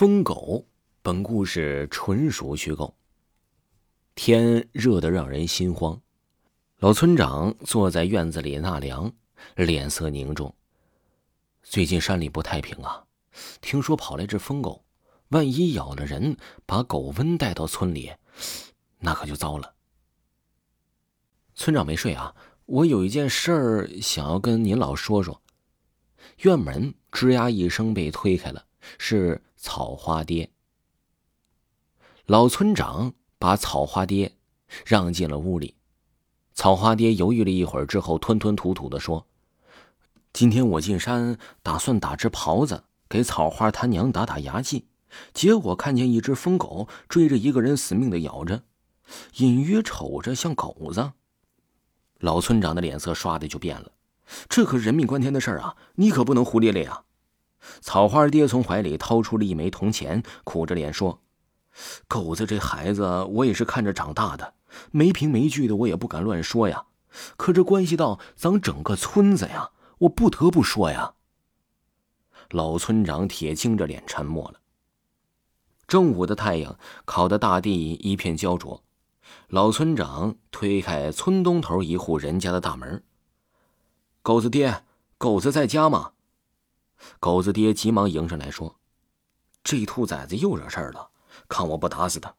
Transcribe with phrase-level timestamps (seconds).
[0.00, 0.66] 疯狗，
[1.02, 2.96] 本故事纯属虚构。
[4.14, 6.00] 天热得让人心慌，
[6.78, 9.12] 老村长坐在院子里纳凉，
[9.56, 10.54] 脸色凝重。
[11.62, 13.04] 最近山里不太平啊，
[13.60, 14.86] 听说跑来只疯狗，
[15.28, 18.10] 万一咬了人，把狗瘟带到村里，
[19.00, 19.74] 那可就糟了。
[21.54, 25.42] 村长没睡啊，我有一件事儿想要跟您老说说。
[26.38, 28.64] 院门吱呀一声被推开了，
[28.96, 29.38] 是。
[29.62, 30.50] 草花爹，
[32.24, 34.34] 老村长把草花爹
[34.86, 35.74] 让进了屋里。
[36.54, 39.26] 草花爹犹豫了一会儿之后，吞吞吐吐的说
[40.32, 44.86] ：“今天我进山，打算打只狍子给草花他娘打打牙祭，
[45.34, 48.62] 结果看见一只疯狗追着一个人死命的咬着，
[49.36, 51.12] 隐约瞅着像狗子。”
[52.18, 53.92] 老村长的脸色唰的就变了，
[54.48, 57.04] 这可人命关天的事儿啊，你可不能胡咧咧啊！
[57.80, 61.20] 草花爹从怀里掏出了一枚铜钱，苦着脸说
[62.08, 64.54] ：“狗子这孩子，我也是看着长大的，
[64.90, 66.86] 没凭没据的，我也不敢乱说呀。
[67.36, 71.14] 可这关系到咱整个村子呀，我不得不说呀。”
[72.50, 74.60] 老村长铁青着脸沉默了。
[75.86, 78.82] 正午的太阳烤得大地一片焦灼，
[79.48, 83.02] 老村长推开村东头一户人家的大门
[84.22, 84.84] ：“狗子爹，
[85.18, 86.12] 狗子在家吗？”
[87.18, 88.76] 狗子爹急忙迎上来说
[89.64, 91.10] ：“这兔崽子又惹事儿了，
[91.48, 92.34] 看我不打死他！”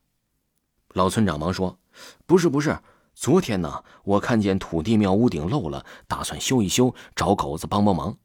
[0.94, 1.80] 老村长忙说
[2.26, 2.80] ：“不是不是，
[3.14, 8.18] 昨天呢，我看见土地庙屋顶漏了，打算修一修，找狗子帮帮忙。”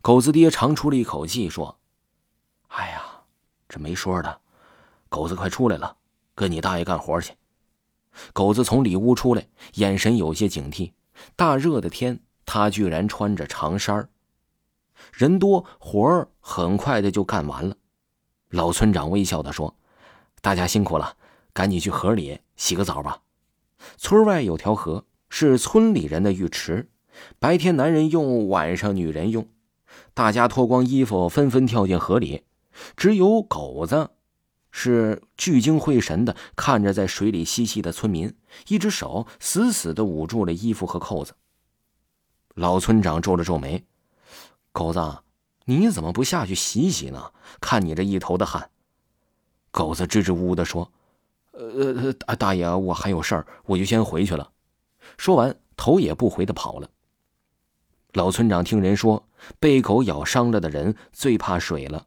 [0.00, 1.78] 狗子爹长出了一口气说
[2.68, 3.02] ：“哎呀，
[3.68, 4.40] 这没说的，
[5.08, 5.96] 狗子快出来了，
[6.34, 7.34] 跟你大爷干活去。”
[8.32, 10.92] 狗子从里屋出来，眼神有些警惕。
[11.34, 14.08] 大热的天，他居然穿着长衫儿。
[15.12, 17.76] 人多，活儿很快的就干完了。
[18.50, 19.76] 老村长微笑的说
[20.40, 21.16] ：“大家辛苦了，
[21.52, 23.22] 赶紧去河里洗个澡吧。
[23.96, 26.90] 村外有条河，是村里人的浴池，
[27.38, 29.48] 白天男人用，晚上女人用。
[30.14, 32.44] 大家脱光衣服，纷纷跳进河里。
[32.96, 34.10] 只有狗子
[34.70, 38.34] 是聚精会神的看着在水里嬉戏的村民，
[38.68, 41.34] 一只手死死的捂住了衣服和扣子。
[42.54, 43.84] 老村长皱了皱眉。”
[44.72, 45.18] 狗子，
[45.66, 47.30] 你怎么不下去洗洗呢？
[47.60, 48.70] 看你这一头的汗。
[49.70, 50.90] 狗子支支吾吾的说
[51.52, 54.50] ：“呃呃，大爷，我还有事儿，我就先回去了。”
[55.18, 56.88] 说完，头也不回的跑了。
[58.14, 59.26] 老村长听人说，
[59.58, 62.06] 被狗咬伤了的人最怕水了。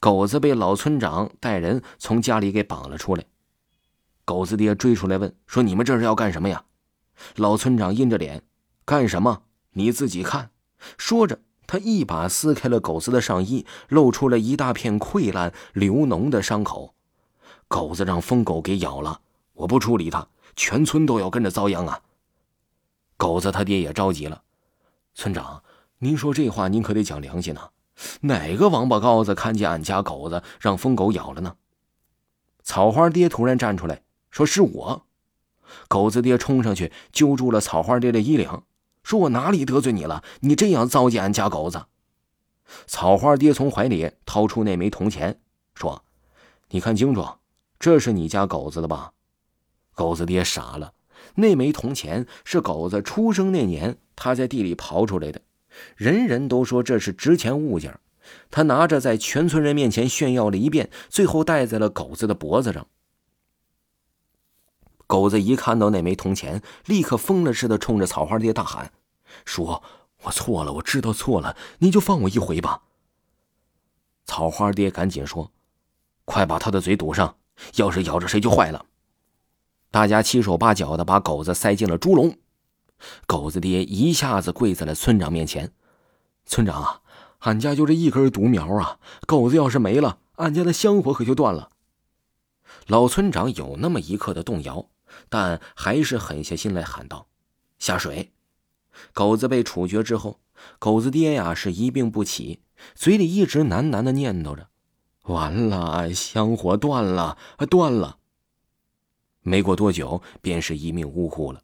[0.00, 3.24] 狗子被老村长带人从家里给绑了出来。
[4.24, 6.64] 狗子爹追出来问：“说你们这是要干什么呀？”
[7.36, 8.42] 老村长阴着脸
[8.84, 9.42] ：“干什么？
[9.72, 10.50] 你自己看。”
[10.98, 11.40] 说着。
[11.68, 16.94] 他一把撕开了狗子的上衣，露出了一大片溃烂流脓的伤口。
[17.68, 19.20] 狗子让疯狗给咬了，
[19.52, 22.00] 我不处理他，全村都要跟着遭殃啊！
[23.18, 24.42] 狗子他爹也着急了，
[25.14, 25.62] 村长，
[25.98, 27.68] 您说这话您可得讲良心呐！
[28.22, 31.56] 哪个王八羔子看见俺家狗子让疯狗咬了呢？
[32.62, 34.00] 草花爹突然站出来
[34.30, 35.04] 说：“是我。”
[35.86, 38.62] 狗子爹冲上去揪住了草花爹的衣领。
[39.08, 40.22] 说我哪里得罪你了？
[40.40, 41.86] 你这样糟践俺家狗子。
[42.86, 45.40] 草花爹从怀里掏出那枚铜钱，
[45.74, 46.04] 说
[46.68, 47.26] ：“你看清楚，
[47.78, 49.12] 这是你家狗子的吧？”
[49.96, 50.92] 狗子爹傻了，
[51.36, 55.40] 那枚铜钱是狗子出生那年他在地里刨出来的，
[55.96, 57.98] 人人都说这是值钱物件，
[58.50, 62.86] 他拿着在全村人面前炫耀了一遍，最后戴在了狗子的脖子上。
[65.08, 68.92] 狗子一看到那枚铜钱，立刻疯了似的冲着草花爹大喊。
[69.46, 69.82] 说
[70.22, 72.82] ：“我错了，我知道错了，你就放我一回吧。”
[74.26, 75.50] 草花爹赶紧说
[76.26, 77.36] ：“快把他的嘴堵上，
[77.76, 78.84] 要是咬着谁就坏了。”
[79.90, 82.36] 大家七手八脚的把狗子塞进了猪笼。
[83.26, 85.72] 狗子爹一下子跪在了村长面前
[86.44, 87.00] ：“村长啊，
[87.38, 91.70] 俺家就这一根独苗啊，狗子要是没了，俺家的香火可就断了。”
[92.86, 94.86] 老村长有那么一刻的动摇，
[95.28, 97.28] 但还是狠下心来喊道
[97.78, 98.32] ：“下水！”
[99.12, 100.40] 狗子被处决之后，
[100.78, 102.60] 狗子爹呀是一病不起，
[102.94, 104.68] 嘴里一直喃喃的念叨着
[105.24, 107.38] ：“完了，香火断了，
[107.70, 108.18] 断了。”
[109.42, 111.62] 没过多久，便是一命呜呼了。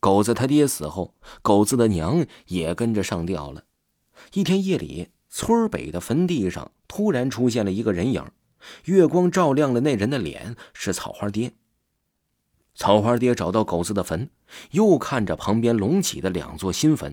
[0.00, 3.64] 狗子他爹死后，狗子的娘也跟着上吊了。
[4.34, 8.24] 一天夜里，村北的坟地上突然出现了一个人影，
[8.84, 11.54] 月光照亮了那人的脸，是草花爹。
[12.78, 14.30] 草花爹找到狗子的坟，
[14.70, 17.12] 又看着旁边隆起的两座新坟，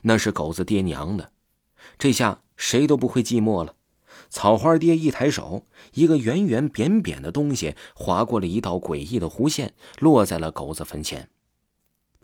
[0.00, 1.30] 那是狗子爹娘的。
[1.98, 3.74] 这下谁都不会寂寞了。
[4.30, 11.28] 草花爹一抬手，一个圆圆扁扁的东西划过了一道诡异的弧线，落在了狗子坟前。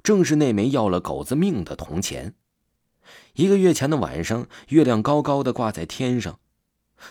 [0.02, 2.34] 正是那枚要了狗子命的铜钱。
[3.34, 6.40] 一个月前的晚上，月亮高高的挂在天上，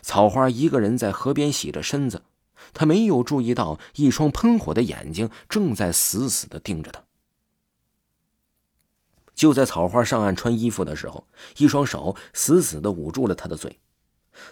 [0.01, 2.23] 草花一个人在河边洗着身子，
[2.73, 7.03] 他没有注意到一双喷火的眼睛正在死死的盯着他。
[9.33, 11.25] 就在草花上岸穿衣服的时候，
[11.57, 13.79] 一双手死死的捂住了他的嘴。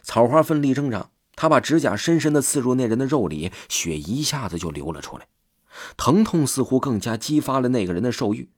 [0.01, 5.27] 草花奋力挣扎，他把指甲深深的刺入那人的肉里，血一下子就流了出来。
[5.97, 8.49] 疼痛似乎更加激发了那个人的兽欲。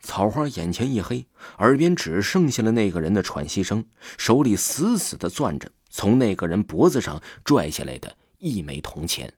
[0.00, 1.26] 草花眼前一黑，
[1.58, 3.86] 耳边只剩下了那个人的喘息声，
[4.16, 9.32] 手里死死的攥着从那个人脖子上拽下来的一枚铜钱。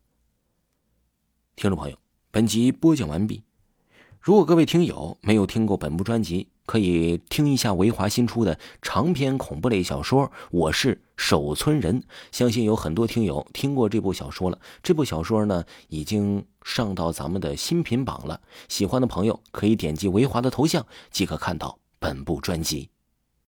[1.56, 1.98] 听众朋友，
[2.30, 3.42] 本集播讲完毕。
[4.20, 12.00] 如果各位听友没有听过本部专辑，可以听一下维华新出的长篇恐怖类小说《我是守村人》。
[12.32, 14.60] 相信有很多听友听过这部小说了。
[14.82, 18.40] 这部小说呢，已经上到咱们的新品榜了。
[18.68, 22.90] 喜欢的朋友可以点击维华的头像，即可看到本部专辑。